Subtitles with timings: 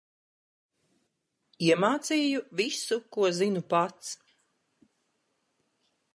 [1.67, 4.11] Iemācīju visu, ko zinu pats.